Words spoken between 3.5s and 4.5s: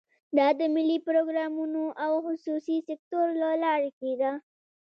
لارې کېده.